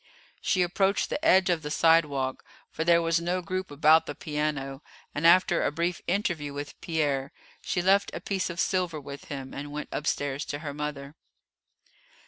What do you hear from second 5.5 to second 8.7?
a brief interview with Pierre, she left a piece of